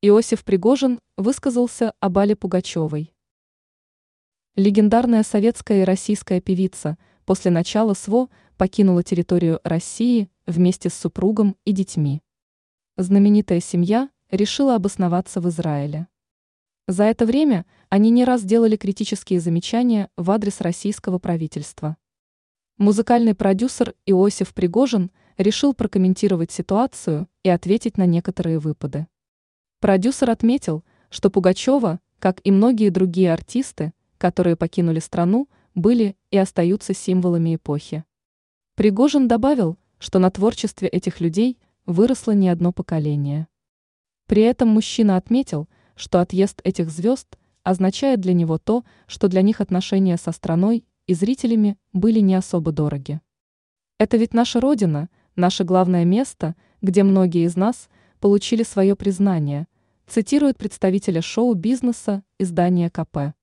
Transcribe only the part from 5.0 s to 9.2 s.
советская и российская певица после начала СВО покинула